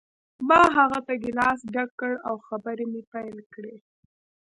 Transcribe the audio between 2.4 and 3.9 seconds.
خبرې مې پیل کړې